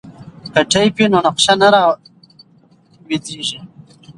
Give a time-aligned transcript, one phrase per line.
[0.53, 3.59] که ټیپ وي نو نقشه نه راویځیږي.